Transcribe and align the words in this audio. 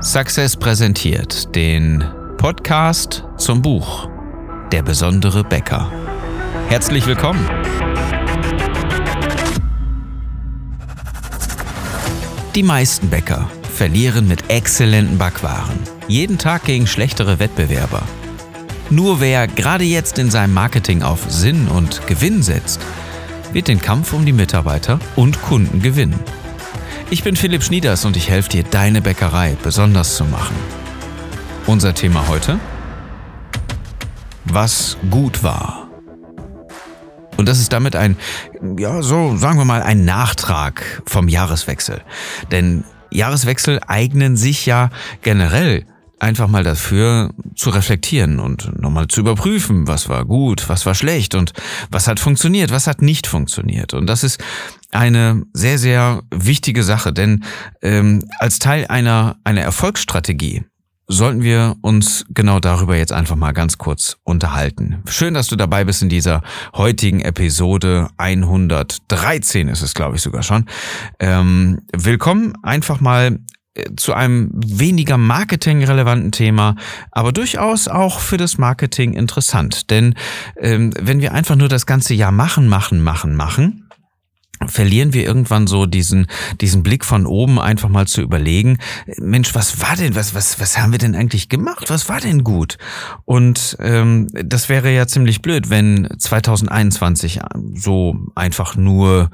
Success 0.00 0.56
präsentiert 0.56 1.56
den 1.56 2.04
Podcast 2.36 3.24
zum 3.36 3.62
Buch 3.62 4.08
Der 4.70 4.84
besondere 4.84 5.42
Bäcker. 5.42 5.90
Herzlich 6.68 7.04
willkommen. 7.04 7.44
Die 12.54 12.62
meisten 12.62 13.10
Bäcker 13.10 13.50
verlieren 13.74 14.28
mit 14.28 14.48
exzellenten 14.48 15.18
Backwaren. 15.18 15.80
Jeden 16.06 16.38
Tag 16.38 16.62
gegen 16.62 16.86
schlechtere 16.86 17.40
Wettbewerber. 17.40 18.02
Nur 18.90 19.20
wer 19.20 19.48
gerade 19.48 19.84
jetzt 19.84 20.20
in 20.20 20.30
seinem 20.30 20.54
Marketing 20.54 21.02
auf 21.02 21.28
Sinn 21.28 21.66
und 21.66 22.06
Gewinn 22.06 22.44
setzt, 22.44 22.80
wird 23.52 23.66
den 23.66 23.80
Kampf 23.80 24.12
um 24.12 24.24
die 24.24 24.32
Mitarbeiter 24.32 25.00
und 25.16 25.42
Kunden 25.42 25.82
gewinnen. 25.82 26.20
Ich 27.10 27.22
bin 27.22 27.36
Philipp 27.36 27.64
Schnieders 27.64 28.04
und 28.04 28.18
ich 28.18 28.28
helfe 28.28 28.50
dir, 28.50 28.64
deine 28.64 29.00
Bäckerei 29.00 29.56
besonders 29.62 30.16
zu 30.16 30.26
machen. 30.26 30.54
Unser 31.66 31.94
Thema 31.94 32.28
heute? 32.28 32.60
Was 34.44 34.98
gut 35.10 35.42
war. 35.42 35.88
Und 37.38 37.48
das 37.48 37.60
ist 37.60 37.72
damit 37.72 37.96
ein, 37.96 38.18
ja, 38.78 39.00
so 39.00 39.38
sagen 39.38 39.56
wir 39.56 39.64
mal, 39.64 39.82
ein 39.82 40.04
Nachtrag 40.04 41.02
vom 41.06 41.28
Jahreswechsel. 41.28 42.02
Denn 42.50 42.84
Jahreswechsel 43.10 43.80
eignen 43.86 44.36
sich 44.36 44.66
ja 44.66 44.90
generell 45.22 45.86
einfach 46.20 46.48
mal 46.48 46.64
dafür 46.64 47.32
zu 47.54 47.70
reflektieren 47.70 48.40
und 48.40 48.80
nochmal 48.80 49.08
zu 49.08 49.20
überprüfen, 49.20 49.86
was 49.86 50.08
war 50.08 50.24
gut, 50.24 50.68
was 50.68 50.86
war 50.86 50.94
schlecht 50.94 51.34
und 51.34 51.52
was 51.90 52.08
hat 52.08 52.20
funktioniert, 52.20 52.70
was 52.70 52.86
hat 52.86 53.02
nicht 53.02 53.26
funktioniert. 53.26 53.94
Und 53.94 54.06
das 54.06 54.24
ist 54.24 54.42
eine 54.92 55.42
sehr, 55.52 55.78
sehr 55.78 56.22
wichtige 56.34 56.82
Sache, 56.82 57.12
denn 57.12 57.44
ähm, 57.82 58.24
als 58.38 58.58
Teil 58.58 58.86
einer, 58.86 59.36
einer 59.44 59.62
Erfolgsstrategie 59.62 60.64
sollten 61.08 61.42
wir 61.42 61.76
uns 61.80 62.26
genau 62.28 62.60
darüber 62.60 62.94
jetzt 62.94 63.12
einfach 63.12 63.34
mal 63.34 63.52
ganz 63.52 63.78
kurz 63.78 64.18
unterhalten. 64.24 65.02
Schön, 65.08 65.32
dass 65.32 65.46
du 65.46 65.56
dabei 65.56 65.84
bist 65.84 66.02
in 66.02 66.10
dieser 66.10 66.42
heutigen 66.74 67.22
Episode 67.22 68.08
113 68.18 69.68
ist 69.68 69.80
es, 69.80 69.94
glaube 69.94 70.16
ich, 70.16 70.22
sogar 70.22 70.42
schon. 70.42 70.66
Ähm, 71.18 71.80
willkommen 71.96 72.52
einfach 72.62 73.00
mal 73.00 73.38
zu 73.96 74.14
einem 74.14 74.50
weniger 74.54 75.18
marketingrelevanten 75.18 76.32
Thema, 76.32 76.76
aber 77.12 77.32
durchaus 77.32 77.88
auch 77.88 78.20
für 78.20 78.36
das 78.36 78.58
Marketing 78.58 79.12
interessant. 79.12 79.90
Denn 79.90 80.14
ähm, 80.56 80.92
wenn 80.98 81.20
wir 81.20 81.32
einfach 81.32 81.56
nur 81.56 81.68
das 81.68 81.86
ganze 81.86 82.14
Jahr 82.14 82.32
machen, 82.32 82.68
machen, 82.68 83.02
machen, 83.02 83.36
machen, 83.36 83.87
verlieren 84.66 85.12
wir 85.12 85.24
irgendwann 85.24 85.66
so 85.66 85.86
diesen, 85.86 86.26
diesen 86.60 86.82
Blick 86.82 87.04
von 87.04 87.26
oben 87.26 87.58
einfach 87.60 87.88
mal 87.88 88.06
zu 88.06 88.20
überlegen, 88.22 88.78
Mensch, 89.18 89.54
was 89.54 89.80
war 89.80 89.96
denn, 89.96 90.14
was, 90.14 90.34
was, 90.34 90.60
was 90.60 90.78
haben 90.78 90.92
wir 90.92 90.98
denn 90.98 91.14
eigentlich 91.14 91.48
gemacht? 91.48 91.90
Was 91.90 92.08
war 92.08 92.20
denn 92.20 92.44
gut? 92.44 92.78
Und 93.24 93.76
ähm, 93.80 94.28
das 94.32 94.68
wäre 94.68 94.92
ja 94.92 95.06
ziemlich 95.06 95.42
blöd, 95.42 95.70
wenn 95.70 96.08
2021 96.18 97.40
so 97.74 98.16
einfach 98.34 98.76
nur 98.76 99.30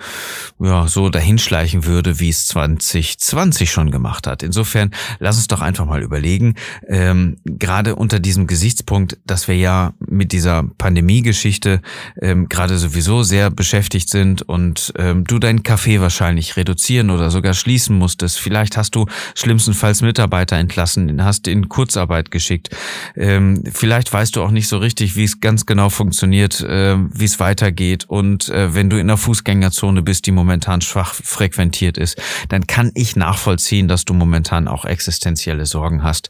ja, 0.61 0.87
so 0.89 1.09
dahinschleichen 1.09 1.87
würde, 1.87 2.21
wie 2.21 2.29
es 2.29 2.47
2020 2.49 3.71
schon 3.71 3.91
gemacht 3.91 4.27
hat. 4.27 4.43
Insofern 4.43 4.91
lass 5.19 5.37
uns 5.37 5.49
doch 5.49 5.61
einfach 5.61 5.87
mal 5.87 6.03
überlegen, 6.03 6.55
ähm, 6.89 7.37
gerade 7.45 7.97
unter 7.97 8.21
diesem 8.21 8.47
Gesichtspunkt, 8.47 9.19
dass 9.27 9.49
wir 9.49 9.57
ja 9.57 9.95
mit 10.07 10.33
dieser 10.33 10.65
Pandemie-Geschichte 10.79 11.81
ähm, 12.21 12.49
gerade 12.49 12.79
sowieso 12.79 13.23
sehr 13.23 13.51
beschäftigt 13.51 14.11
sind 14.11 14.43
und 14.43 14.93
ähm, 14.99 15.14
ähm, 15.15 15.25
du 15.25 15.39
deinen 15.39 15.63
Kaffee 15.63 16.01
wahrscheinlich 16.01 16.57
reduzieren 16.57 17.11
oder 17.11 17.31
sogar 17.31 17.55
schließen 17.55 17.97
musstest. 17.97 18.39
Vielleicht 18.39 18.77
hast 18.77 18.95
du 18.95 19.07
schlimmstenfalls 19.35 20.03
Mitarbeiter 20.03 20.57
entlassen, 20.57 21.25
hast 21.25 21.47
in 21.47 21.69
Kurzarbeit 21.69 22.31
geschickt. 22.31 22.71
Ähm, 23.17 23.65
vielleicht 23.73 24.13
weißt 24.13 24.37
du 24.37 24.43
auch 24.43 24.51
nicht 24.51 24.69
so 24.69 24.79
richtig, 24.79 25.17
wie 25.17 25.25
es 25.25 25.41
ganz 25.41 25.67
genau 25.67 25.89
funktioniert, 25.89 26.61
äh, 26.61 26.97
wie 26.99 27.25
es 27.25 27.41
weitergeht. 27.41 28.05
Und 28.09 28.49
äh, 28.49 28.75
wenn 28.75 28.91
du 28.91 28.99
in 28.99 29.09
der 29.09 29.17
Fußgängerzone 29.17 30.03
bist, 30.03 30.27
die 30.27 30.33
momentan 30.33 30.81
schwach 30.81 31.15
frequentiert 31.15 31.99
ist, 31.99 32.21
dann 32.49 32.67
kann 32.67 32.91
ich 32.95 33.17
nachvollziehen, 33.17 33.89
dass 33.89 34.05
du 34.05 34.15
momentan 34.15 34.69
auch 34.69 34.85
existenzielle 34.85 35.67
Sorgen 35.67 36.03
hast. 36.03 36.29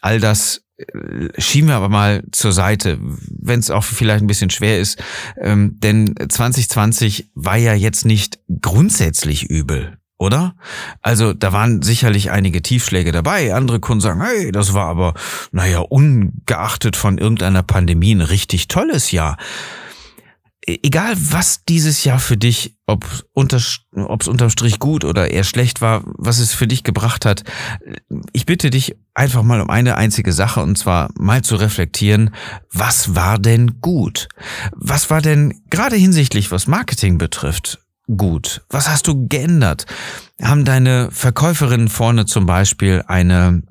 All 0.00 0.20
das 0.20 0.63
schieben 1.38 1.68
wir 1.68 1.76
aber 1.76 1.88
mal 1.88 2.24
zur 2.32 2.52
Seite, 2.52 2.98
wenn 3.00 3.60
es 3.60 3.70
auch 3.70 3.84
vielleicht 3.84 4.24
ein 4.24 4.26
bisschen 4.26 4.50
schwer 4.50 4.80
ist. 4.80 5.02
Ähm, 5.40 5.78
denn 5.78 6.14
2020 6.28 7.30
war 7.34 7.56
ja 7.56 7.74
jetzt 7.74 8.04
nicht 8.04 8.40
grundsätzlich 8.60 9.44
übel. 9.44 9.98
Oder? 10.16 10.54
Also 11.02 11.34
da 11.34 11.52
waren 11.52 11.82
sicherlich 11.82 12.30
einige 12.30 12.62
Tiefschläge 12.62 13.12
dabei. 13.12 13.52
Andere 13.52 13.80
Kunden 13.80 14.00
sagen, 14.00 14.22
hey, 14.22 14.52
das 14.52 14.72
war 14.72 14.86
aber, 14.86 15.14
naja, 15.50 15.80
ungeachtet 15.80 16.96
von 16.96 17.18
irgendeiner 17.18 17.62
Pandemie 17.62 18.14
ein 18.14 18.20
richtig 18.20 18.68
tolles 18.68 19.10
Jahr 19.10 19.36
egal 20.66 21.14
was 21.16 21.64
dieses 21.64 22.04
Jahr 22.04 22.18
für 22.18 22.36
dich, 22.36 22.76
ob 22.86 23.06
unter, 23.32 23.56
es 23.56 23.80
unterm 23.92 24.50
Strich 24.50 24.78
gut 24.78 25.04
oder 25.04 25.30
eher 25.30 25.44
schlecht 25.44 25.80
war, 25.80 26.02
was 26.04 26.38
es 26.38 26.54
für 26.54 26.66
dich 26.66 26.84
gebracht 26.84 27.24
hat, 27.24 27.42
ich 28.32 28.46
bitte 28.46 28.70
dich 28.70 28.96
einfach 29.14 29.42
mal 29.42 29.60
um 29.60 29.70
eine 29.70 29.96
einzige 29.96 30.32
Sache 30.32 30.62
und 30.62 30.76
zwar 30.76 31.10
mal 31.18 31.42
zu 31.42 31.56
reflektieren, 31.56 32.30
was 32.72 33.14
war 33.14 33.38
denn 33.38 33.80
gut? 33.80 34.28
Was 34.72 35.10
war 35.10 35.20
denn 35.20 35.60
gerade 35.70 35.96
hinsichtlich, 35.96 36.50
was 36.50 36.66
Marketing 36.66 37.18
betrifft, 37.18 37.80
gut? 38.06 38.62
Was 38.68 38.88
hast 38.88 39.06
du 39.06 39.28
geändert? 39.28 39.86
Haben 40.42 40.64
deine 40.64 41.10
Verkäuferinnen 41.10 41.88
vorne 41.88 42.26
zum 42.26 42.46
Beispiel 42.46 43.04
eine 43.06 43.62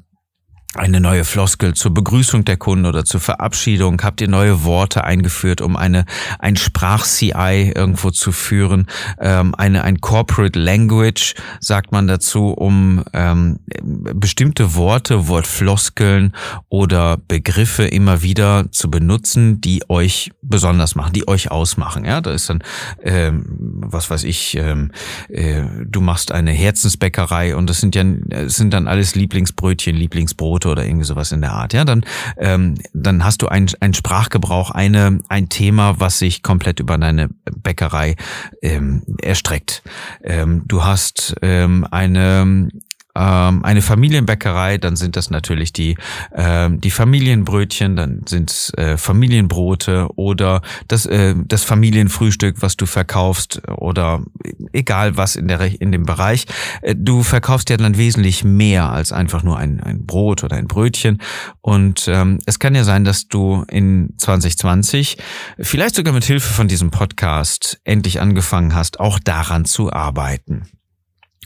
eine 0.75 1.00
neue 1.00 1.23
Floskel 1.23 1.73
zur 1.73 1.94
Begrüßung 1.94 2.45
der 2.45 2.57
Kunden 2.57 2.85
oder 2.85 3.06
zur 3.06 3.19
Verabschiedung? 3.19 4.01
Habt 4.01 4.22
ihr 4.22 4.28
neue 4.28 4.63
Worte 4.63 5.03
eingeführt, 5.03 5.61
um 5.61 5.75
eine 5.75 6.06
ein 6.39 6.56
Sprach-CI 6.56 7.73
irgendwo 7.75 8.11
zu 8.11 8.31
führen? 8.31 8.88
Ähm, 9.19 9.53
eine 9.56 9.83
ein 9.83 10.01
Corporate 10.01 10.57
Language 10.57 11.35
sagt 11.59 11.91
man 11.91 12.07
dazu, 12.07 12.50
um 12.50 13.03
ähm, 13.13 13.59
bestimmte 13.83 14.75
Worte, 14.75 15.28
Wortfloskeln 15.28 16.33
oder 16.69 17.17
Begriffe 17.17 17.83
immer 17.83 18.22
wieder 18.22 18.72
zu 18.72 18.89
benutzen, 18.89 19.62
die 19.62 19.83
euch 19.89 20.31
besonders 20.41 20.95
machen, 20.95 21.13
die 21.13 21.28
euch 21.28 21.51
ausmachen. 21.51 22.06
Ja, 22.06 22.22
da 22.22 22.31
ist 22.31 22.50
dann 22.50 22.63
ähm, 23.03 23.45
was 23.94 24.09
weiß 24.09 24.23
ich, 24.23 24.56
ähm, 24.57 24.91
äh, 25.29 25.63
du 25.85 26.01
machst 26.01 26.31
eine 26.31 26.51
Herzensbäckerei 26.51 27.56
und 27.56 27.69
das 27.69 27.79
sind 27.79 27.95
ja 27.95 28.03
das 28.03 28.56
sind 28.56 28.73
dann 28.73 28.88
alles 28.88 29.16
Lieblingsbrötchen, 29.16 29.95
Lieblingsbrot 29.95 30.62
Quote 30.63 30.69
oder 30.69 30.85
irgendwie 30.85 31.06
sowas 31.06 31.31
in 31.31 31.41
der 31.41 31.51
Art. 31.51 31.74
Ja, 31.74 31.85
dann, 31.85 32.03
ähm, 32.38 32.75
dann 32.94 33.24
hast 33.24 33.41
du 33.41 33.47
ein, 33.47 33.69
ein 33.79 33.94
Sprachgebrauch, 33.94 34.72
eine, 34.72 35.19
ein 35.29 35.50
Thema, 35.50 36.00
was 36.00 36.19
sich 36.19 36.41
komplett 36.41 36.79
über 36.79 36.97
deine 36.97 37.29
Bäckerei 37.56 38.16
ähm, 38.62 39.03
erstreckt. 39.22 39.84
Ähm, 40.24 40.63
du 40.66 40.84
hast 40.84 41.35
ähm, 41.41 41.85
eine 41.90 42.69
ähm, 43.16 43.63
eine 43.63 43.81
Familienbäckerei, 43.81 44.78
dann 44.78 44.96
sind 44.96 45.16
das 45.16 45.29
natürlich 45.29 45.72
die, 45.72 45.97
ähm, 46.34 46.81
die 46.81 46.91
Familienbrötchen, 46.91 47.96
dann 47.96 48.22
sind 48.28 48.72
äh, 48.78 48.97
Familienbrote 48.97 50.07
oder 50.16 50.62
das, 50.88 51.06
äh, 51.06 51.35
das 51.46 51.63
Familienfrühstück, 51.63 52.62
was 52.62 52.75
du 52.75 52.85
verkaufst 52.85 53.62
oder 53.68 54.24
egal 54.72 55.16
was 55.18 55.35
in, 55.35 55.47
der, 55.47 55.59
in 55.79 55.91
dem 55.91 56.03
Bereich. 56.03 56.46
Äh, 56.81 56.96
du 56.97 57.24
verkaufst 57.24 57.69
ja 57.69 57.78
dann 57.78 57.97
wesentlich 57.97 58.44
mehr 58.44 58.90
als 58.90 59.12
einfach 59.12 59.44
nur 59.44 59.57
ein, 59.57 59.80
ein 59.80 60.06
Brot 60.06 60.44
oder 60.44 60.56
ein 60.56 60.68
Brötchen. 60.68 61.22
Und 61.62 62.07
ähm, 62.07 62.40
es 62.45 62.59
kann 62.59 62.74
ja 62.74 62.84
sein, 62.84 63.03
dass 63.03 63.28
du 63.28 63.63
in 63.69 64.13
2020 64.18 65.18
vielleicht 65.59 65.95
sogar 65.95 66.13
mit 66.13 66.24
Hilfe 66.24 66.51
von 66.51 66.68
diesem 66.68 66.90
Podcast 66.90 67.80
endlich 67.84 68.19
angefangen 68.19 68.74
hast, 68.74 69.00
auch 69.00 69.19
daran 69.19 69.66
zu 69.66 69.94
arbeiten. 69.94 70.68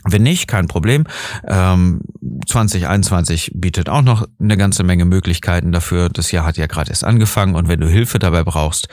Wenn 0.03 0.23
nicht, 0.23 0.47
kein 0.47 0.67
Problem. 0.67 1.05
Ähm, 1.47 2.01
2021 2.45 3.51
bietet 3.55 3.89
auch 3.89 4.01
noch 4.01 4.27
eine 4.39 4.57
ganze 4.57 4.83
Menge 4.83 5.05
Möglichkeiten 5.05 5.71
dafür. 5.71 6.09
Das 6.09 6.31
Jahr 6.31 6.45
hat 6.45 6.57
ja 6.57 6.67
gerade 6.67 6.89
erst 6.89 7.03
angefangen 7.03 7.55
und 7.55 7.67
wenn 7.67 7.79
du 7.79 7.87
Hilfe 7.87 8.19
dabei 8.19 8.43
brauchst, 8.43 8.89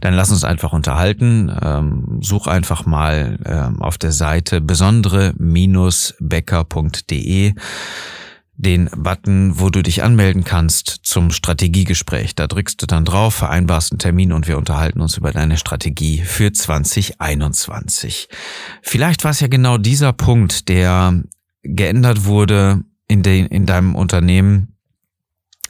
dann 0.00 0.14
lass 0.14 0.30
uns 0.30 0.44
einfach 0.44 0.72
unterhalten. 0.72 1.52
Ähm, 1.62 2.20
such 2.22 2.46
einfach 2.46 2.86
mal 2.86 3.38
ähm, 3.44 3.82
auf 3.82 3.98
der 3.98 4.12
Seite 4.12 4.60
besondere-becker.de 4.60 7.54
den 8.58 8.90
Button, 8.96 9.60
wo 9.60 9.70
du 9.70 9.82
dich 9.82 10.02
anmelden 10.02 10.42
kannst 10.42 11.00
zum 11.04 11.30
Strategiegespräch. 11.30 12.34
Da 12.34 12.48
drückst 12.48 12.82
du 12.82 12.86
dann 12.86 13.04
drauf, 13.04 13.34
vereinbarst 13.36 13.92
einen 13.92 14.00
Termin 14.00 14.32
und 14.32 14.48
wir 14.48 14.58
unterhalten 14.58 15.00
uns 15.00 15.16
über 15.16 15.30
deine 15.30 15.56
Strategie 15.56 16.22
für 16.22 16.52
2021. 16.52 18.28
Vielleicht 18.82 19.22
war 19.22 19.30
es 19.30 19.40
ja 19.40 19.46
genau 19.46 19.78
dieser 19.78 20.12
Punkt, 20.12 20.68
der 20.68 21.22
geändert 21.62 22.24
wurde 22.24 22.82
in, 23.06 23.22
de, 23.22 23.46
in 23.46 23.64
deinem 23.64 23.94
Unternehmen 23.94 24.74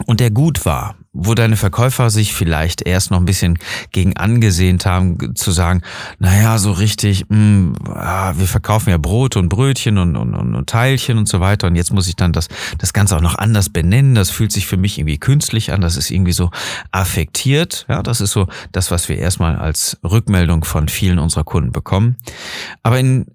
und 0.07 0.21
der 0.21 0.31
gut 0.31 0.65
war, 0.65 0.97
wo 1.21 1.35
deine 1.35 1.57
Verkäufer 1.57 2.11
sich 2.11 2.33
vielleicht 2.33 2.83
erst 2.83 3.11
noch 3.11 3.19
ein 3.19 3.25
bisschen 3.25 3.59
gegen 3.91 4.17
angesehnt 4.17 4.87
haben, 4.87 5.35
zu 5.35 5.51
sagen, 5.51 5.83
naja, 6.21 6.59
so 6.59 6.71
richtig, 6.71 7.25
mh, 7.29 7.37
hm, 7.37 7.75
ah, 7.93 8.35
wir 8.37 8.47
verkaufen 8.47 8.91
ja 8.91 8.99
Brot 8.99 9.37
und 9.37 9.49
Brötchen 9.49 9.99
und, 9.99 10.17
und, 10.17 10.35
und, 10.35 10.55
und 10.55 10.71
Teilchen 10.71 11.19
und 11.19 11.29
so 11.29 11.41
weiter. 11.41 11.67
Und 11.67 11.75
jetzt 11.75 11.93
muss 11.93 12.07
ich 12.07 12.15
dann 12.15 12.33
das, 12.33 12.49
das 12.79 12.93
Ganze 12.93 13.17
auch 13.17 13.21
noch 13.21 13.37
anders 13.37 13.69
benennen, 13.69 14.15
das 14.15 14.31
fühlt 14.31 14.53
sich 14.53 14.67
für 14.67 14.77
mich 14.77 14.99
irgendwie 14.99 15.19
künstlich 15.19 15.73
an, 15.73 15.81
das 15.81 15.97
ist 15.97 16.11
irgendwie 16.11 16.33
so 16.33 16.51
affektiert, 16.93 17.85
ja, 17.89 18.03
das 18.03 18.21
ist 18.21 18.31
so 18.31 18.47
das, 18.71 18.91
was 18.93 19.09
wir 19.09 19.19
erstmal 19.19 19.57
als 19.57 19.99
Rückmeldung 20.05 20.63
von 20.63 20.87
vielen 20.89 21.19
unserer 21.19 21.45
Kunden 21.45 21.73
bekommen. 21.73 22.17
Aber 22.85 22.99
in, 23.01 23.27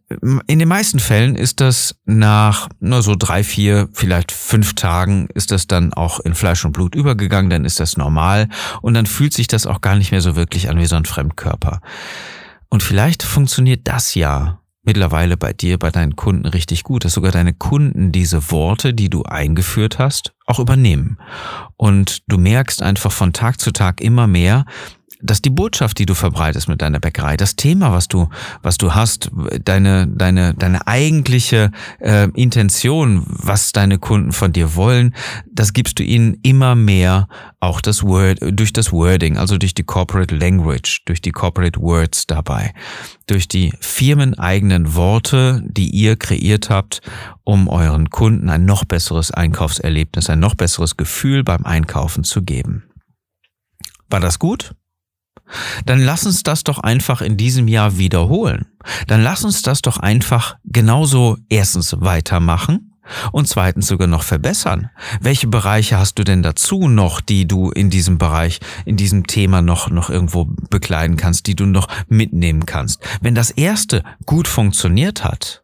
in 0.48 0.60
den 0.60 0.68
meisten 0.68 1.00
Fällen 1.00 1.36
ist 1.36 1.62
das 1.62 1.96
nach 2.06 2.70
nur 2.80 3.02
so 3.02 3.16
drei, 3.16 3.44
vier, 3.44 3.90
vielleicht 3.94 4.32
fünf 4.32 4.76
Tagen 4.76 5.28
ist 5.34 5.52
das 5.52 5.68
dann 5.68 5.94
auch 5.94 6.20
in 6.20 6.36
Fleisch 6.36 6.66
und 6.66 6.72
Blut 6.72 6.96
übergegangen, 6.96 7.50
dann 7.50 7.66
ist 7.66 7.80
das 7.80 7.98
normal 7.98 8.50
und 8.82 8.94
dann 8.94 9.06
fühlt 9.06 9.34
sich 9.34 9.48
das 9.48 9.68
auch 9.68 9.82
gar 9.82 9.96
nicht 9.96 10.12
mehr 10.12 10.22
so 10.22 10.36
wirklich 10.36 10.70
an 10.70 10.80
wie 10.80 10.86
so 10.86 10.96
ein 10.96 11.06
Fremdkörper. 11.06 11.82
Und 12.70 12.84
vielleicht 12.84 13.24
funktioniert 13.24 13.82
das 13.88 14.16
ja 14.16 14.60
mittlerweile 14.84 15.38
bei 15.38 15.54
dir, 15.54 15.80
bei 15.80 15.92
deinen 15.92 16.16
Kunden 16.16 16.46
richtig 16.46 16.84
gut, 16.84 17.06
dass 17.06 17.14
sogar 17.14 17.32
deine 17.32 17.54
Kunden 17.54 18.12
diese 18.12 18.52
Worte, 18.52 18.94
die 18.94 19.10
du 19.10 19.24
eingeführt 19.24 19.98
hast, 19.98 20.34
auch 20.46 20.60
übernehmen. 20.60 21.18
Und 21.78 22.24
du 22.28 22.38
merkst 22.38 22.82
einfach 22.82 23.12
von 23.12 23.34
Tag 23.34 23.60
zu 23.60 23.72
Tag 23.72 24.02
immer 24.02 24.28
mehr, 24.28 24.66
dass 25.24 25.42
die 25.42 25.50
Botschaft, 25.50 25.98
die 26.00 26.06
du 26.06 26.14
verbreitest 26.14 26.68
mit 26.68 26.82
deiner 26.82 27.00
Bäckerei, 27.00 27.38
das 27.38 27.56
Thema, 27.56 27.94
was 27.94 28.08
du, 28.08 28.30
was 28.62 28.78
du 28.78 28.94
hast, 28.94 29.32
deine, 29.64 30.08
deine, 30.08 30.54
deine 30.54 30.86
eigentliche 30.86 31.72
äh, 32.00 32.28
Intention, 32.36 33.24
was 33.28 33.72
deine 33.72 33.98
Kunden 33.98 34.34
von 34.34 34.52
dir 34.52 34.76
wollen, 34.76 35.16
das 35.52 35.74
gibst 35.74 35.98
du 36.00 36.04
ihnen 36.04 36.38
immer 36.44 36.76
mehr 36.76 37.28
auch 37.62 37.80
das 37.80 38.04
Word, 38.04 38.40
durch 38.42 38.74
das 38.74 38.92
Wording, 38.92 39.38
also 39.38 39.58
durch 39.58 39.74
die 39.74 39.84
Corporate 39.84 40.36
Language, 40.36 41.04
durch 41.06 41.22
die 41.22 41.32
Corporate 41.32 41.80
Words 41.80 42.28
dabei, 42.28 42.74
durch 43.26 43.48
die 43.48 43.74
firmeneigenen 43.80 44.96
Worte, 44.96 45.64
die 45.66 45.90
ihr 45.90 46.18
kreiert 46.18 46.70
habt, 46.70 47.02
um 47.46 47.70
euren 47.70 48.10
Kunden 48.10 48.50
ein 48.50 48.66
noch 48.66 48.84
besseres 48.84 49.32
Einkaufserlebnis, 49.32 50.30
ein 50.30 50.40
noch 50.40 50.56
besseres 50.56 50.98
Gefühl 50.98 51.46
beim 51.46 51.64
Einkaufen 51.66 52.26
zu 52.26 52.42
geben. 52.42 52.84
War 54.10 54.20
das 54.20 54.38
gut? 54.38 54.76
Dann 55.86 56.00
lass 56.00 56.26
uns 56.26 56.44
das 56.44 56.64
doch 56.64 56.80
einfach 56.80 57.22
in 57.22 57.38
diesem 57.38 57.68
Jahr 57.68 57.98
wiederholen. 57.98 58.66
Dann 59.08 59.24
lass 59.24 59.44
uns 59.44 59.62
das 59.62 59.82
doch 59.82 59.98
einfach 59.98 60.58
genauso 60.66 61.38
erstens 61.50 61.96
weitermachen 62.00 62.94
und 63.32 63.48
zweitens 63.48 63.88
sogar 63.88 64.08
noch 64.08 64.24
verbessern. 64.24 64.90
Welche 65.22 65.48
Bereiche 65.48 65.98
hast 65.98 66.16
du 66.20 66.24
denn 66.24 66.44
dazu 66.44 66.88
noch, 66.88 67.22
die 67.22 67.48
du 67.48 67.70
in 67.72 67.90
diesem 67.90 68.18
Bereich, 68.18 68.60
in 68.86 68.98
diesem 68.98 69.28
Thema 69.28 69.62
noch, 69.62 69.90
noch 69.90 70.10
irgendwo 70.10 70.46
bekleiden 70.46 71.18
kannst, 71.18 71.48
die 71.48 71.56
du 71.56 71.66
noch 71.66 71.88
mitnehmen 72.08 72.66
kannst? 72.66 73.02
Wenn 73.22 73.36
das 73.36 73.52
erste 73.52 74.04
gut 74.26 74.48
funktioniert 74.48 75.24
hat, 75.24 75.63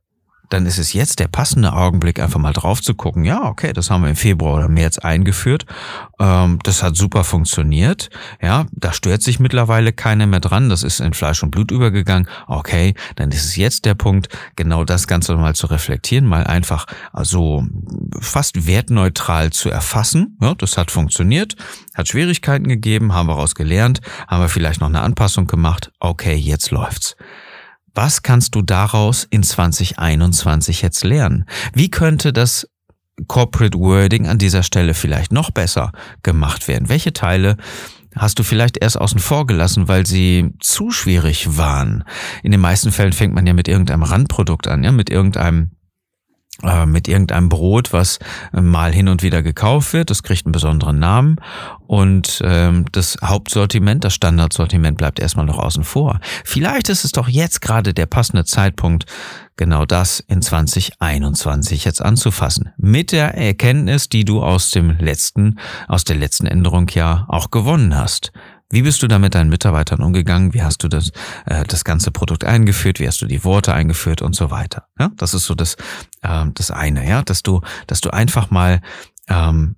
dann 0.49 0.65
ist 0.65 0.79
es 0.79 0.93
jetzt 0.93 1.19
der 1.19 1.27
passende 1.27 1.73
Augenblick, 1.73 2.19
einfach 2.19 2.39
mal 2.39 2.53
drauf 2.53 2.81
zu 2.81 2.95
gucken. 2.95 3.23
Ja, 3.23 3.43
okay, 3.45 3.71
das 3.71 3.89
haben 3.89 4.01
wir 4.01 4.09
im 4.09 4.15
Februar 4.15 4.55
oder 4.55 4.67
März 4.67 4.97
eingeführt. 4.97 5.65
Ähm, 6.19 6.59
das 6.63 6.81
hat 6.83 6.95
super 6.95 7.23
funktioniert. 7.23 8.09
Ja, 8.41 8.65
da 8.71 8.91
stört 8.91 9.21
sich 9.21 9.39
mittlerweile 9.39 9.93
keiner 9.93 10.25
mehr 10.25 10.39
dran. 10.39 10.69
Das 10.69 10.83
ist 10.83 10.99
in 10.99 11.13
Fleisch 11.13 11.43
und 11.43 11.51
Blut 11.51 11.71
übergegangen. 11.71 12.27
Okay, 12.47 12.95
dann 13.15 13.31
ist 13.31 13.45
es 13.45 13.55
jetzt 13.55 13.85
der 13.85 13.93
Punkt, 13.95 14.29
genau 14.55 14.83
das 14.83 15.07
Ganze 15.07 15.35
mal 15.35 15.55
zu 15.55 15.67
reflektieren, 15.67 16.25
mal 16.25 16.45
einfach 16.45 16.85
so 17.21 17.65
fast 18.19 18.65
wertneutral 18.65 19.51
zu 19.51 19.69
erfassen. 19.69 20.37
Ja, 20.41 20.55
das 20.55 20.77
hat 20.77 20.89
funktioniert, 20.89 21.55
hat 21.93 22.07
Schwierigkeiten 22.07 22.67
gegeben, 22.67 23.13
haben 23.13 23.29
wir 23.29 23.35
raus 23.35 23.53
gelernt, 23.53 24.01
haben 24.27 24.41
wir 24.41 24.49
vielleicht 24.49 24.81
noch 24.81 24.89
eine 24.89 25.01
Anpassung 25.01 25.45
gemacht. 25.45 25.91
Okay, 25.99 26.35
jetzt 26.35 26.71
läuft's. 26.71 27.15
Was 28.01 28.21
kannst 28.21 28.55
du 28.55 28.61
daraus 28.61 29.27
in 29.29 29.43
2021 29.43 30.83
jetzt 30.83 31.03
lernen? 31.03 31.43
Wie 31.73 31.91
könnte 31.91 32.31
das 32.31 32.65
Corporate 33.27 33.77
Wording 33.77 34.25
an 34.25 34.37
dieser 34.37 34.63
Stelle 34.63 34.93
vielleicht 34.93 35.33
noch 35.33 35.51
besser 35.51 35.91
gemacht 36.23 36.69
werden? 36.69 36.87
Welche 36.87 37.11
Teile 37.11 37.57
hast 38.15 38.39
du 38.39 38.43
vielleicht 38.43 38.77
erst 38.77 38.97
außen 38.97 39.19
vor 39.19 39.45
gelassen, 39.45 39.89
weil 39.89 40.05
sie 40.05 40.51
zu 40.61 40.91
schwierig 40.91 41.57
waren? 41.57 42.05
In 42.41 42.51
den 42.51 42.61
meisten 42.61 42.93
Fällen 42.93 43.11
fängt 43.11 43.33
man 43.33 43.45
ja 43.45 43.51
mit 43.51 43.67
irgendeinem 43.67 44.03
Randprodukt 44.03 44.69
an, 44.69 44.81
ja, 44.81 44.93
mit 44.93 45.09
irgendeinem 45.09 45.71
äh, 46.63 46.85
mit 46.85 47.07
irgendeinem 47.07 47.49
Brot, 47.49 47.93
was 47.93 48.19
äh, 48.53 48.61
mal 48.61 48.91
hin 48.91 49.07
und 49.07 49.23
wieder 49.23 49.41
gekauft 49.43 49.93
wird. 49.93 50.09
Das 50.09 50.23
kriegt 50.23 50.45
einen 50.45 50.51
besonderen 50.51 50.99
Namen 50.99 51.37
und 51.87 52.41
ähm, 52.43 52.85
das 52.91 53.17
Hauptsortiment, 53.23 54.03
das 54.03 54.13
Standardsortiment 54.13 54.97
bleibt 54.97 55.19
erstmal 55.19 55.45
noch 55.45 55.59
außen 55.59 55.83
vor. 55.83 56.19
Vielleicht 56.43 56.89
ist 56.89 57.05
es 57.05 57.11
doch 57.11 57.27
jetzt 57.27 57.61
gerade 57.61 57.93
der 57.93 58.05
passende 58.05 58.45
Zeitpunkt, 58.45 59.05
genau 59.57 59.85
das 59.85 60.19
in 60.21 60.41
2021 60.41 61.85
jetzt 61.85 62.01
anzufassen. 62.01 62.71
Mit 62.77 63.11
der 63.11 63.35
Erkenntnis, 63.35 64.09
die 64.09 64.25
du 64.25 64.41
aus 64.41 64.69
dem 64.69 64.97
letzten, 64.99 65.59
aus 65.87 66.03
der 66.03 66.15
letzten 66.15 66.47
Änderung 66.47 66.89
ja 66.93 67.25
auch 67.27 67.51
gewonnen 67.51 67.97
hast. 67.97 68.31
Wie 68.71 68.83
bist 68.83 69.01
du 69.01 69.07
da 69.07 69.17
mit 69.17 69.33
deinen 69.33 69.49
Mitarbeitern 69.49 70.01
umgegangen? 70.01 70.53
Wie 70.53 70.61
hast 70.61 70.83
du 70.83 70.87
das, 70.87 71.11
äh, 71.45 71.63
das 71.65 71.83
ganze 71.83 72.11
Produkt 72.11 72.43
eingeführt? 72.43 72.99
Wie 72.99 73.07
hast 73.07 73.21
du 73.21 73.25
die 73.25 73.43
Worte 73.43 73.73
eingeführt 73.73 74.21
und 74.21 74.35
so 74.35 74.51
weiter? 74.51 74.85
Ja, 74.99 75.11
das 75.17 75.33
ist 75.33 75.45
so 75.45 75.55
das, 75.55 75.75
äh, 76.21 76.45
das 76.53 76.69
eine, 76.69 77.07
ja, 77.07 77.23
dass 77.23 77.41
du, 77.41 77.61
dass 77.87 78.01
du 78.01 78.11
einfach 78.11 78.51
mal 78.51 78.81
ähm, 79.27 79.75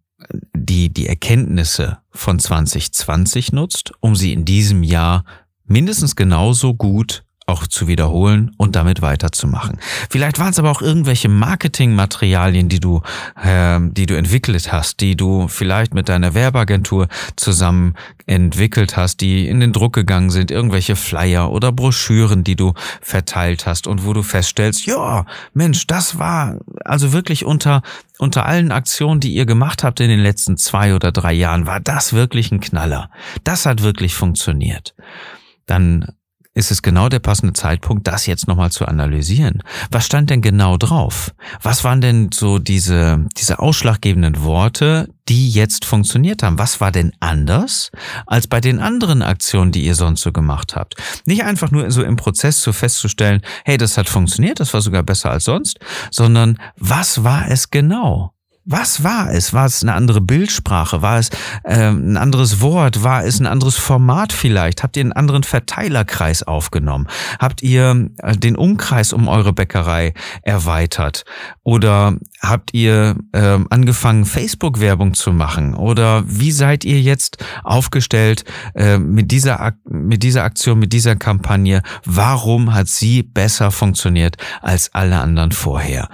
die, 0.53 0.89
die 0.89 1.07
Erkenntnisse 1.07 1.99
von 2.11 2.37
2020 2.37 3.53
nutzt, 3.53 3.93
um 4.01 4.15
sie 4.15 4.33
in 4.33 4.45
diesem 4.45 4.83
Jahr 4.83 5.23
mindestens 5.65 6.15
genauso 6.15 6.73
gut 6.73 7.23
auch 7.51 7.67
zu 7.67 7.87
wiederholen 7.87 8.51
und 8.57 8.75
damit 8.75 9.01
weiterzumachen. 9.01 9.77
Vielleicht 10.09 10.39
waren 10.39 10.51
es 10.51 10.59
aber 10.59 10.71
auch 10.71 10.81
irgendwelche 10.81 11.29
Marketingmaterialien, 11.29 12.69
die 12.69 12.79
du, 12.79 13.01
äh, 13.41 13.79
die 13.81 14.05
du 14.05 14.17
entwickelt 14.17 14.71
hast, 14.71 15.01
die 15.01 15.15
du 15.15 15.47
vielleicht 15.47 15.93
mit 15.93 16.09
deiner 16.09 16.33
Werbeagentur 16.33 17.07
zusammen 17.35 17.95
entwickelt 18.25 18.97
hast, 18.97 19.21
die 19.21 19.47
in 19.47 19.59
den 19.59 19.73
Druck 19.73 19.93
gegangen 19.93 20.29
sind, 20.29 20.51
irgendwelche 20.51 20.95
Flyer 20.95 21.51
oder 21.51 21.71
Broschüren, 21.71 22.43
die 22.43 22.55
du 22.55 22.73
verteilt 23.01 23.65
hast 23.65 23.87
und 23.87 24.05
wo 24.05 24.13
du 24.13 24.23
feststellst, 24.23 24.85
ja, 24.85 25.25
Mensch, 25.53 25.87
das 25.87 26.17
war 26.17 26.57
also 26.85 27.13
wirklich 27.13 27.45
unter 27.45 27.81
unter 28.21 28.45
allen 28.45 28.71
Aktionen, 28.71 29.19
die 29.19 29.33
ihr 29.33 29.47
gemacht 29.47 29.83
habt 29.83 29.99
in 29.99 30.07
den 30.07 30.19
letzten 30.19 30.55
zwei 30.55 30.93
oder 30.93 31.11
drei 31.11 31.33
Jahren, 31.33 31.65
war 31.65 31.79
das 31.79 32.13
wirklich 32.13 32.51
ein 32.51 32.59
Knaller. 32.59 33.09
Das 33.43 33.65
hat 33.65 33.81
wirklich 33.81 34.13
funktioniert. 34.13 34.93
Dann 35.65 36.05
ist 36.53 36.71
es 36.71 36.81
genau 36.81 37.07
der 37.07 37.19
passende 37.19 37.53
Zeitpunkt, 37.53 38.07
das 38.07 38.25
jetzt 38.25 38.47
nochmal 38.47 38.71
zu 38.71 38.85
analysieren. 38.85 39.63
Was 39.89 40.05
stand 40.05 40.29
denn 40.29 40.41
genau 40.41 40.77
drauf? 40.77 41.33
Was 41.61 41.83
waren 41.83 42.01
denn 42.01 42.29
so 42.33 42.59
diese, 42.59 43.25
diese 43.37 43.59
ausschlaggebenden 43.59 44.43
Worte, 44.43 45.07
die 45.29 45.49
jetzt 45.49 45.85
funktioniert 45.85 46.43
haben? 46.43 46.59
Was 46.59 46.81
war 46.81 46.91
denn 46.91 47.13
anders 47.21 47.89
als 48.25 48.47
bei 48.47 48.59
den 48.59 48.79
anderen 48.79 49.21
Aktionen, 49.21 49.71
die 49.71 49.85
ihr 49.85 49.95
sonst 49.95 50.21
so 50.21 50.33
gemacht 50.33 50.75
habt? 50.75 50.95
Nicht 51.25 51.43
einfach 51.43 51.71
nur 51.71 51.89
so 51.89 52.03
im 52.03 52.17
Prozess 52.17 52.61
so 52.61 52.73
festzustellen, 52.73 53.41
hey, 53.63 53.77
das 53.77 53.97
hat 53.97 54.09
funktioniert, 54.09 54.59
das 54.59 54.73
war 54.73 54.81
sogar 54.81 55.03
besser 55.03 55.31
als 55.31 55.45
sonst, 55.45 55.79
sondern 56.11 56.57
was 56.77 57.23
war 57.23 57.49
es 57.49 57.69
genau? 57.69 58.33
Was 58.71 59.03
war 59.03 59.29
es? 59.33 59.53
War 59.53 59.65
es 59.65 59.83
eine 59.83 59.93
andere 59.93 60.21
Bildsprache? 60.21 61.01
War 61.01 61.19
es 61.19 61.29
äh, 61.63 61.89
ein 61.89 62.15
anderes 62.15 62.61
Wort? 62.61 63.03
War 63.03 63.25
es 63.25 63.41
ein 63.41 63.45
anderes 63.45 63.75
Format 63.77 64.31
vielleicht? 64.31 64.81
Habt 64.81 64.95
ihr 64.95 65.01
einen 65.01 65.11
anderen 65.11 65.43
Verteilerkreis 65.43 66.43
aufgenommen? 66.43 67.07
Habt 67.37 67.63
ihr 67.63 68.09
äh, 68.19 68.37
den 68.37 68.55
Umkreis 68.55 69.11
um 69.11 69.27
eure 69.27 69.51
Bäckerei 69.51 70.13
erweitert? 70.43 71.25
Oder 71.63 72.15
habt 72.39 72.73
ihr 72.73 73.17
äh, 73.33 73.59
angefangen, 73.69 74.23
Facebook-Werbung 74.23 75.15
zu 75.15 75.33
machen? 75.33 75.75
Oder 75.75 76.23
wie 76.25 76.53
seid 76.53 76.85
ihr 76.85 77.01
jetzt 77.01 77.43
aufgestellt 77.65 78.45
äh, 78.73 78.97
mit, 78.97 79.31
dieser, 79.31 79.73
mit 79.83 80.23
dieser 80.23 80.45
Aktion, 80.45 80.79
mit 80.79 80.93
dieser 80.93 81.17
Kampagne? 81.17 81.81
Warum 82.05 82.73
hat 82.73 82.87
sie 82.87 83.21
besser 83.21 83.69
funktioniert 83.71 84.37
als 84.61 84.93
alle 84.93 85.19
anderen 85.19 85.51
vorher? 85.51 86.07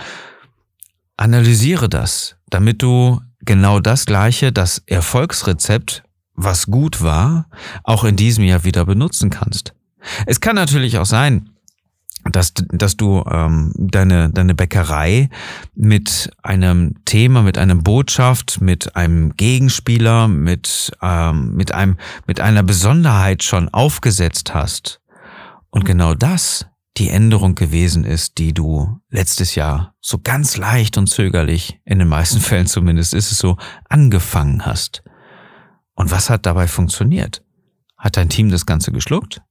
Analysiere 1.18 1.88
das 1.88 2.37
damit 2.50 2.82
du 2.82 3.22
genau 3.42 3.80
das 3.80 4.06
gleiche, 4.06 4.52
das 4.52 4.84
Erfolgsrezept, 4.86 6.04
was 6.34 6.68
gut 6.68 7.02
war, 7.02 7.50
auch 7.84 8.04
in 8.04 8.16
diesem 8.16 8.44
Jahr 8.44 8.64
wieder 8.64 8.86
benutzen 8.86 9.30
kannst. 9.30 9.74
Es 10.26 10.40
kann 10.40 10.56
natürlich 10.56 10.98
auch 10.98 11.06
sein, 11.06 11.50
dass, 12.32 12.54
dass 12.54 12.98
du 12.98 13.24
ähm, 13.30 13.74
deine, 13.78 14.30
deine 14.30 14.54
Bäckerei 14.54 15.30
mit 15.76 16.30
einem 16.44 16.96
Thema, 17.06 17.42
mit 17.42 17.58
einer 17.58 17.76
Botschaft, 17.76 18.62
mit 18.62 18.96
einem 18.96 19.36
Gegenspieler, 19.36 20.28
mit, 20.28 20.92
ähm, 21.02 21.56
mit, 21.56 21.74
einem, 21.74 21.98
mit 22.26 22.40
einer 22.42 22.64
Besonderheit 22.64 23.44
schon 23.44 23.70
aufgesetzt 23.70 24.54
hast. 24.54 25.00
Und 25.70 25.86
genau 25.86 26.14
das 26.14 26.66
die 26.98 27.10
Änderung 27.10 27.56
gewesen 27.56 28.04
ist, 28.04 28.38
die 28.38 28.54
du 28.54 29.00
letztes 29.10 29.56
Jahr 29.56 29.96
so 30.02 30.20
ganz 30.20 30.58
leicht 30.58 30.98
und 30.98 31.08
zögerlich, 31.08 31.80
in 31.86 32.00
den 32.00 32.08
meisten 32.08 32.40
Fällen 32.42 32.68
zumindest 32.68 33.14
ist 33.14 33.32
es 33.32 33.38
so, 33.38 33.58
angefangen 33.90 34.66
hast. 34.66 35.04
Und 35.96 36.12
was 36.12 36.30
hat 36.30 36.46
dabei 36.46 36.68
funktioniert? 36.68 37.44
Hat 37.98 38.18
dein 38.18 38.30
Team 38.30 38.50
das 38.50 38.66
Ganze 38.66 38.92
geschluckt? 38.92 39.42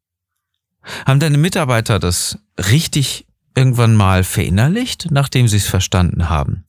Haben 1.05 1.19
deine 1.19 1.39
Mitarbeiter 1.39 1.99
das 1.99 2.39
richtig 2.59 3.27
irgendwann 3.57 3.97
mal 3.97 4.23
verinnerlicht, 4.23 5.09
nachdem 5.11 5.49
sie 5.49 5.57
es 5.57 5.67
verstanden 5.67 6.29
haben? 6.29 6.65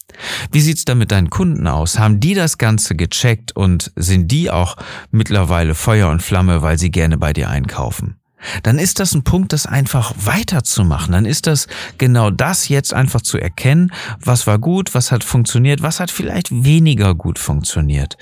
Wie 0.51 0.61
sieht's 0.61 0.85
da 0.85 0.95
mit 0.95 1.11
deinen 1.11 1.29
Kunden 1.29 1.67
aus? 1.67 1.99
Haben 1.99 2.19
die 2.19 2.33
das 2.33 2.57
Ganze 2.57 2.95
gecheckt 2.95 3.55
und 3.55 3.91
sind 3.95 4.31
die 4.31 4.49
auch 4.49 4.77
mittlerweile 5.11 5.75
Feuer 5.75 6.09
und 6.09 6.23
Flamme, 6.23 6.61
weil 6.61 6.79
sie 6.79 6.89
gerne 6.89 7.17
bei 7.17 7.33
dir 7.33 7.49
einkaufen? 7.49 8.19
Dann 8.63 8.79
ist 8.79 8.99
das 8.99 9.13
ein 9.13 9.23
Punkt, 9.23 9.53
das 9.53 9.65
einfach 9.65 10.13
weiterzumachen. 10.17 11.11
Dann 11.11 11.25
ist 11.25 11.47
das 11.47 11.67
genau 11.97 12.29
das 12.29 12.69
jetzt 12.69 12.93
einfach 12.93 13.21
zu 13.21 13.37
erkennen, 13.37 13.91
was 14.19 14.47
war 14.47 14.59
gut, 14.59 14.93
was 14.93 15.11
hat 15.11 15.23
funktioniert, 15.23 15.81
was 15.81 15.99
hat 15.99 16.11
vielleicht 16.11 16.63
weniger 16.63 17.15
gut 17.15 17.39
funktioniert. 17.39 18.17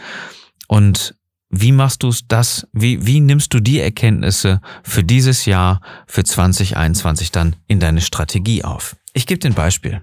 Und 0.68 1.16
wie 1.50 1.72
machst 1.72 2.04
du 2.04 2.12
das? 2.28 2.68
Wie, 2.74 3.06
wie 3.06 3.20
nimmst 3.20 3.54
du 3.54 3.60
die 3.60 3.80
Erkenntnisse 3.80 4.62
für 4.84 5.04
dieses 5.04 5.46
Jahr, 5.46 5.80
für 6.08 6.24
2021 6.24 7.32
dann 7.32 7.56
in 7.68 7.80
deine 7.80 8.02
Strategie 8.02 8.64
auf? 8.64 8.96
Ich 9.14 9.28
gebe 9.28 9.40
dir 9.40 9.50
ein 9.50 9.56
Beispiel. 9.56 10.02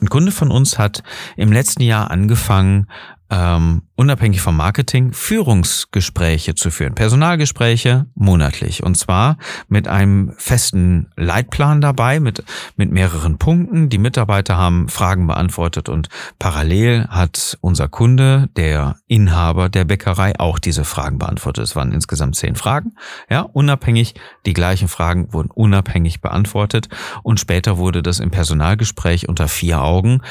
Ein 0.00 0.08
Kunde 0.08 0.32
von 0.32 0.50
uns 0.50 0.78
hat 0.78 1.02
im 1.36 1.52
letzten 1.52 1.82
Jahr 1.82 2.10
angefangen, 2.10 2.86
ähm, 3.30 3.82
unabhängig 3.94 4.40
vom 4.40 4.56
Marketing 4.56 5.12
Führungsgespräche 5.12 6.54
zu 6.54 6.70
führen, 6.70 6.94
Personalgespräche 6.94 8.06
monatlich 8.14 8.82
und 8.82 8.96
zwar 8.96 9.36
mit 9.68 9.88
einem 9.88 10.32
festen 10.36 11.08
Leitplan 11.16 11.80
dabei, 11.80 12.18
mit, 12.18 12.42
mit 12.76 12.90
mehreren 12.90 13.38
Punkten. 13.38 13.88
Die 13.88 13.98
Mitarbeiter 13.98 14.56
haben 14.56 14.88
Fragen 14.88 15.26
beantwortet 15.26 15.88
und 15.88 16.08
parallel 16.38 17.06
hat 17.08 17.56
unser 17.60 17.88
Kunde, 17.88 18.48
der 18.56 18.96
Inhaber 19.06 19.68
der 19.68 19.84
Bäckerei, 19.84 20.38
auch 20.38 20.58
diese 20.58 20.84
Fragen 20.84 21.18
beantwortet. 21.18 21.64
Es 21.64 21.76
waren 21.76 21.92
insgesamt 21.92 22.36
zehn 22.36 22.56
Fragen, 22.56 22.94
ja, 23.28 23.42
unabhängig. 23.42 24.14
Die 24.46 24.54
gleichen 24.54 24.88
Fragen 24.88 25.32
wurden 25.32 25.50
unabhängig 25.50 26.20
beantwortet 26.20 26.88
und 27.22 27.38
später 27.38 27.78
wurde 27.78 28.02
das 28.02 28.18
im 28.18 28.30
Personalgespräch 28.30 29.28
unter 29.28 29.48
vier 29.48 29.82
Augen 29.82 30.22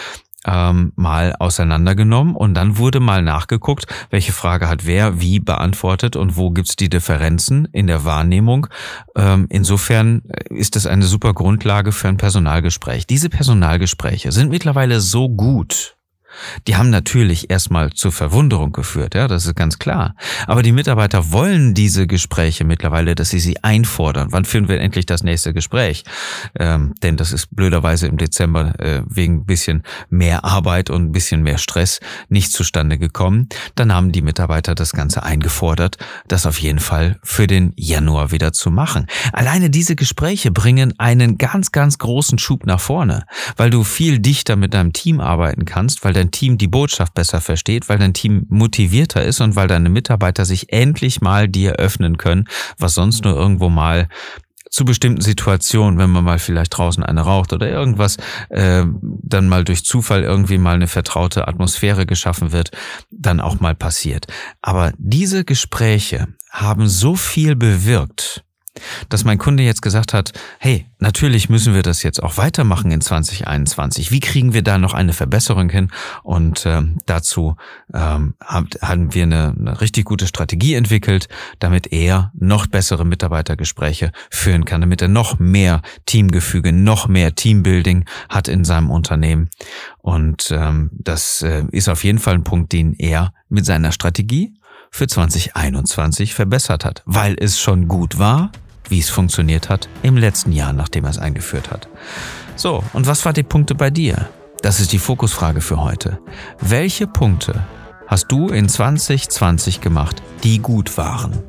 ähm, 0.46 0.93
mal 0.96 1.36
auseinandergenommen 1.38 2.36
und 2.36 2.53
dann 2.53 2.77
wurde 2.77 3.00
mal 3.00 3.22
nachgeguckt, 3.22 3.86
welche 4.10 4.31
Frage 4.31 4.69
hat 4.69 4.86
wer 4.86 5.19
wie 5.19 5.39
beantwortet 5.39 6.15
und 6.15 6.38
wo 6.38 6.51
gibt's 6.51 6.75
die 6.75 6.89
Differenzen 6.89 7.65
in 7.72 7.88
der 7.88 8.05
Wahrnehmung. 8.05 8.67
Ähm, 9.15 9.48
insofern 9.50 10.22
ist 10.50 10.75
das 10.75 10.86
eine 10.86 11.05
super 11.05 11.34
Grundlage 11.34 11.91
für 11.91 12.08
ein 12.08 12.17
Personalgespräch. 12.17 13.05
Diese 13.05 13.29
Personalgespräche 13.29 14.31
sind 14.31 14.50
mittlerweile 14.50 15.01
so 15.01 15.29
gut, 15.29 15.98
die 16.67 16.75
haben 16.75 16.89
natürlich 16.89 17.50
erstmal 17.50 17.91
zur 17.91 18.12
Verwunderung 18.12 18.72
geführt, 18.72 19.15
ja, 19.15 19.27
das 19.27 19.46
ist 19.46 19.55
ganz 19.55 19.79
klar. 19.79 20.15
Aber 20.48 20.63
die 20.63 20.72
Mitarbeiter 20.72 21.31
wollen 21.31 21.74
diese 21.74 22.08
Gespräche 22.08 22.63
mittlerweile, 22.63 23.15
dass 23.15 23.29
sie 23.29 23.39
sie 23.39 23.63
einfordern. 23.63 24.29
Wann 24.31 24.46
führen 24.46 24.67
wir 24.67 24.79
endlich 24.79 25.05
das 25.05 25.24
nächste 25.24 25.53
Gespräch? 25.53 26.03
Ähm, 26.58 26.93
denn 27.03 27.17
das 27.17 27.31
ist 27.31 27.55
blöderweise 27.55 28.08
im 28.08 28.17
Dezember 28.17 28.79
äh, 28.79 29.03
wegen 29.08 29.39
ein 29.39 29.46
bisschen 29.46 29.84
mehr 30.10 30.46
Arbeit 30.46 30.89
und 30.89 31.05
ein 31.05 31.12
bisschen 31.12 31.43
mehr 31.43 31.58
Stress 31.58 32.00
nicht 32.29 32.51
zustande 32.51 32.98
gekommen. 32.98 33.50
Dann 33.75 33.93
haben 33.93 34.12
die 34.12 34.22
Mitarbeiter 34.22 34.75
das 34.75 34.91
Ganze 34.93 35.24
eingefordert, 35.24 35.98
das 36.27 36.46
auf 36.46 36.60
jeden 36.60 36.79
Fall 36.79 37.19
für 37.24 37.48
den 37.48 37.74
Januar 37.75 38.31
wieder 38.31 38.53
zu 38.53 38.72
machen. 38.72 39.08
Alleine 39.34 39.69
diese 39.69 39.96
Gespräche 39.96 40.51
bringen 40.51 40.93
einen 40.98 41.38
ganz, 41.38 41.72
ganz 41.72 41.98
großen 41.98 42.39
Schub 42.39 42.65
nach 42.65 42.79
vorne, 42.79 43.25
weil 43.58 43.69
du 43.69 43.84
viel 43.84 44.19
dichter 44.19 44.55
mit 44.55 44.74
deinem 44.74 44.93
Team 44.93 45.19
arbeiten 45.19 45.65
kannst, 45.65 46.03
weil 46.03 46.13
dein 46.13 46.28
dein 46.29 46.31
Team 46.31 46.57
die 46.57 46.67
Botschaft 46.67 47.13
besser 47.13 47.41
versteht, 47.41 47.89
weil 47.89 47.98
dein 47.98 48.13
Team 48.13 48.45
motivierter 48.50 49.24
ist 49.24 49.41
und 49.41 49.55
weil 49.55 49.67
deine 49.67 49.89
Mitarbeiter 49.89 50.45
sich 50.45 50.71
endlich 50.71 51.21
mal 51.21 51.48
dir 51.48 51.74
öffnen 51.74 52.17
können, 52.17 52.45
was 52.77 52.93
sonst 52.93 53.24
nur 53.24 53.36
irgendwo 53.36 53.69
mal 53.69 54.07
zu 54.69 54.86
bestimmten 54.86 55.21
Situationen, 55.21 55.98
wenn 55.98 56.12
man 56.12 56.24
mal 56.24 56.38
vielleicht 56.38 56.77
draußen 56.77 57.03
eine 57.03 57.21
raucht 57.21 57.53
oder 57.53 57.67
irgendwas, 57.67 58.17
äh, 58.50 58.86
dann 59.01 59.50
mal 59.50 59.63
durch 59.63 59.83
Zufall 59.83 60.21
irgendwie 60.21 60.59
mal 60.59 60.75
eine 60.75 60.88
vertraute 60.88 61.48
Atmosphäre 61.48 62.05
geschaffen 62.05 62.51
wird, 62.51 62.69
dann 63.09 63.39
auch 63.39 63.59
mal 63.59 63.74
passiert. 63.74 64.27
Aber 64.62 64.93
diese 65.00 65.43
Gespräche 65.43 66.27
haben 66.51 66.88
so 66.88 67.15
viel 67.15 67.55
bewirkt, 67.55 68.43
dass 69.09 69.24
mein 69.24 69.38
Kunde 69.38 69.63
jetzt 69.63 69.81
gesagt 69.81 70.13
hat, 70.13 70.33
hey, 70.59 70.86
natürlich 71.00 71.50
müssen 71.50 71.74
wir 71.74 71.83
das 71.83 72.03
jetzt 72.03 72.21
auch 72.21 72.38
weitermachen 72.38 72.91
in 72.91 73.01
2021. 73.01 74.12
Wie 74.12 74.19
kriegen 74.19 74.53
wir 74.53 74.62
da 74.62 74.77
noch 74.77 74.93
eine 74.93 75.13
Verbesserung 75.13 75.69
hin? 75.69 75.89
Und 76.24 76.65
ähm, 76.65 77.00
dazu 77.05 77.55
ähm, 77.93 78.36
haben 78.41 79.13
wir 79.13 79.24
eine, 79.24 79.55
eine 79.57 79.81
richtig 79.81 80.05
gute 80.05 80.27
Strategie 80.27 80.75
entwickelt, 80.75 81.27
damit 81.59 81.91
er 81.91 82.31
noch 82.38 82.67
bessere 82.67 83.05
Mitarbeitergespräche 83.05 84.12
führen 84.29 84.65
kann, 84.65 84.81
damit 84.81 85.01
er 85.01 85.07
noch 85.07 85.39
mehr 85.39 85.81
Teamgefüge, 86.05 86.74
noch 86.74 87.07
mehr 87.07 87.36
Teambuilding 87.36 88.05
hat 88.29 88.48
in 88.48 88.63
seinem 88.63 88.91
Unternehmen. 88.91 89.50
Und 90.00 90.51
ähm, 90.51 90.89
das 90.93 91.41
äh, 91.41 91.63
ist 91.71 91.89
auf 91.89 92.03
jeden 92.03 92.19
Fall 92.19 92.36
ein 92.36 92.43
Punkt, 92.43 92.74
den 92.74 92.93
er 92.93 93.33
mit 93.50 93.65
seiner 93.65 93.91
Strategie 93.91 94.53
für 94.91 95.07
2021 95.07 96.33
verbessert 96.33 96.86
hat, 96.86 97.03
weil 97.05 97.36
es 97.39 97.59
schon 97.59 97.88
gut 97.88 98.17
war, 98.17 98.51
wie 98.89 99.00
es 99.00 99.10
funktioniert 99.10 99.69
hat 99.69 99.89
im 100.03 100.17
letzten 100.17 100.51
Jahr, 100.51 100.74
nachdem 100.74 101.05
er 101.05 101.12
es 101.12 101.19
eingeführt 101.19 101.72
hat. 101.72 101.88
So, 102.55 102.84
und 102.93 103.08
was 103.08 103.24
waren 103.25 103.34
die 103.34 103.43
Punkte 103.43 103.75
bei 103.75 103.89
dir? 103.89 104.29
Das 104.62 104.79
ist 104.79 104.91
die 104.91 105.00
Fokusfrage 105.00 105.62
für 105.62 105.81
heute. 105.81 106.19
Welche 106.60 107.08
Punkte 107.08 107.63
hast 108.08 108.27
du 108.31 108.50
in 108.50 108.67
2020 108.67 109.79
gemacht, 109.79 110.22
die 110.43 110.60
gut 110.60 110.98
waren? 110.98 111.43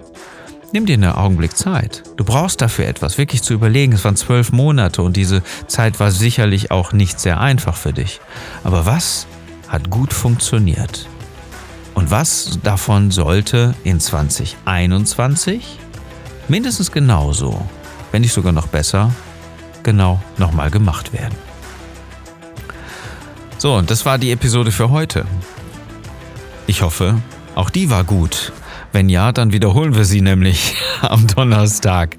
Nimm 0.73 0.87
dir 0.87 0.95
einen 0.95 1.13
Augenblick 1.13 1.57
Zeit. 1.57 2.05
Du 2.17 2.25
brauchst 2.25 2.61
dafür 2.61 2.87
etwas, 2.87 3.19
wirklich 3.19 3.43
zu 3.43 3.55
überlegen. 3.55 3.93
Es 3.93 4.05
waren 4.05 4.15
zwölf 4.15 4.53
Monate 4.53 5.03
und 5.03 5.17
diese 5.17 5.43
Zeit 5.67 5.99
war 5.99 6.13
sicherlich 6.13 6.71
auch 6.71 6.93
nicht 6.93 7.19
sehr 7.19 7.41
einfach 7.41 7.77
für 7.77 7.93
dich. 7.93 8.21
Aber 8.63 8.87
was 8.87 9.27
hat 9.67 9.91
gut 9.91 10.13
funktioniert? 10.13 11.09
Und 11.95 12.13
was 12.13 12.61
davon 12.63 13.11
sollte 13.11 13.75
in 13.83 13.99
2021 13.99 15.79
mindestens 16.51 16.91
genauso, 16.91 17.65
wenn 18.13 18.23
nicht 18.23 18.35
sogar 18.35 18.53
noch 18.53 18.67
besser, 18.67 19.13
genau 19.83 20.21
nochmal 20.37 20.71
gemacht 20.71 21.13
werden. 21.13 21.35
So, 23.57 23.75
und 23.75 23.91
das 23.91 24.05
war 24.05 24.19
die 24.19 24.33
Episode 24.33 24.73
für 24.73 24.91
heute. 24.91 25.25
Ich 26.67 26.83
hoffe, 26.83 27.23
auch 27.55 27.71
die 27.71 27.89
war 27.89 28.05
gut. 28.05 28.53
Wenn 28.93 29.09
ja, 29.09 29.33
dann 29.33 29.53
wiederholen 29.53 29.95
wir 29.95 30.05
sie 30.05 30.21
nämlich 30.21 30.75
am 31.03 31.27
Donnerstag. 31.29 32.17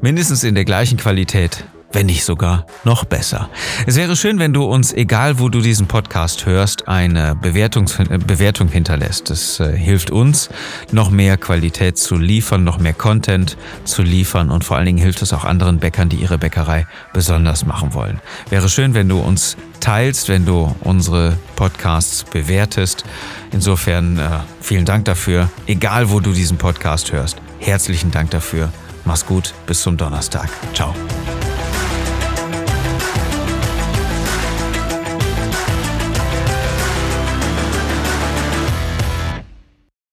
Mindestens 0.00 0.44
in 0.44 0.54
der 0.54 0.64
gleichen 0.64 0.96
Qualität 0.96 1.64
wenn 1.92 2.06
nicht 2.06 2.24
sogar 2.24 2.66
noch 2.84 3.04
besser. 3.04 3.48
Es 3.86 3.96
wäre 3.96 4.16
schön, 4.16 4.38
wenn 4.38 4.52
du 4.52 4.64
uns, 4.64 4.92
egal 4.92 5.38
wo 5.38 5.48
du 5.48 5.60
diesen 5.60 5.86
Podcast 5.86 6.46
hörst, 6.46 6.88
eine 6.88 7.34
Bewertung, 7.34 7.88
äh, 8.10 8.18
Bewertung 8.18 8.68
hinterlässt. 8.68 9.30
Das 9.30 9.60
äh, 9.60 9.76
hilft 9.76 10.10
uns, 10.10 10.48
noch 10.92 11.10
mehr 11.10 11.36
Qualität 11.36 11.98
zu 11.98 12.16
liefern, 12.16 12.64
noch 12.64 12.78
mehr 12.78 12.94
Content 12.94 13.56
zu 13.84 14.02
liefern 14.02 14.50
und 14.50 14.64
vor 14.64 14.76
allen 14.76 14.86
Dingen 14.86 14.98
hilft 14.98 15.22
es 15.22 15.32
auch 15.32 15.44
anderen 15.44 15.78
Bäckern, 15.78 16.08
die 16.08 16.16
ihre 16.16 16.38
Bäckerei 16.38 16.86
besonders 17.12 17.64
machen 17.64 17.94
wollen. 17.94 18.20
Wäre 18.50 18.68
schön, 18.68 18.94
wenn 18.94 19.08
du 19.08 19.18
uns 19.18 19.56
teilst, 19.80 20.28
wenn 20.28 20.44
du 20.44 20.74
unsere 20.80 21.36
Podcasts 21.54 22.24
bewertest. 22.24 23.04
Insofern 23.52 24.18
äh, 24.18 24.30
vielen 24.60 24.84
Dank 24.84 25.04
dafür, 25.04 25.50
egal 25.66 26.10
wo 26.10 26.20
du 26.20 26.32
diesen 26.32 26.58
Podcast 26.58 27.12
hörst. 27.12 27.38
Herzlichen 27.60 28.10
Dank 28.10 28.30
dafür. 28.30 28.70
Mach's 29.04 29.24
gut, 29.24 29.54
bis 29.66 29.82
zum 29.82 29.96
Donnerstag. 29.96 30.48
Ciao. 30.74 30.92